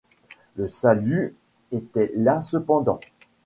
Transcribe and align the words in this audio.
Le 0.55 0.67
salut 0.67 1.35
était 1.71 2.11
là 2.15 2.41
cependant! 2.41 2.99